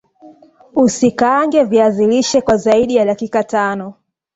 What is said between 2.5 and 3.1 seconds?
zaidi ya